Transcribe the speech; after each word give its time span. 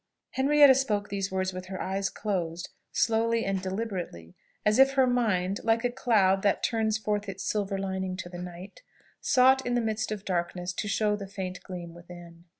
Henrietta 0.31 0.73
spoke 0.73 1.09
these 1.09 1.31
words 1.31 1.53
with 1.53 1.67
her 1.67 1.79
eyes 1.79 2.09
closed, 2.09 2.69
slowly 2.91 3.45
and 3.45 3.61
deliberately, 3.61 4.33
as 4.65 4.79
if 4.79 4.93
her 4.93 5.05
mind, 5.05 5.59
like 5.63 5.85
a 5.85 5.91
cloud 5.91 6.41
that 6.41 6.63
"Turns 6.63 6.97
forth 6.97 7.29
its 7.29 7.43
silver 7.43 7.77
lining 7.77 8.17
to 8.17 8.27
the 8.27 8.39
night," 8.39 8.81
sought 9.19 9.63
in 9.63 9.75
the 9.75 9.79
midst 9.79 10.11
of 10.11 10.25
darkness 10.25 10.73
to 10.73 10.87
show 10.87 11.15
the 11.15 11.27
faint 11.27 11.59
gleam 11.61 11.93
within. 11.93 12.45